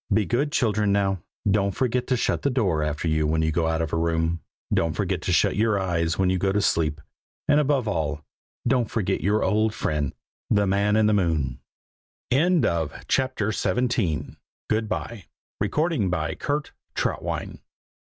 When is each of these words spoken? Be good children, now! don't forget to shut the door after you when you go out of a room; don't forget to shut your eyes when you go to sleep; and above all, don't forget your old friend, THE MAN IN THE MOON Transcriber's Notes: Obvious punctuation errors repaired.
Be 0.11 0.25
good 0.25 0.51
children, 0.51 0.91
now! 0.91 1.19
don't 1.47 1.75
forget 1.75 2.07
to 2.07 2.17
shut 2.17 2.41
the 2.41 2.49
door 2.49 2.81
after 2.81 3.07
you 3.07 3.27
when 3.27 3.43
you 3.43 3.51
go 3.51 3.67
out 3.67 3.83
of 3.83 3.93
a 3.93 3.97
room; 3.97 4.41
don't 4.73 4.93
forget 4.95 5.21
to 5.21 5.31
shut 5.31 5.55
your 5.55 5.77
eyes 5.79 6.17
when 6.17 6.31
you 6.31 6.39
go 6.39 6.51
to 6.51 6.59
sleep; 6.59 6.99
and 7.47 7.59
above 7.59 7.87
all, 7.87 8.25
don't 8.67 8.89
forget 8.89 9.21
your 9.21 9.43
old 9.43 9.75
friend, 9.75 10.15
THE 10.49 10.65
MAN 10.65 10.95
IN 10.95 11.05
THE 11.05 11.13
MOON 11.13 11.59
Transcriber's 12.31 12.61
Notes: 12.63 13.19
Obvious 13.61 13.63
punctuation 13.93 14.37
errors 14.71 15.19
repaired. 16.39 17.51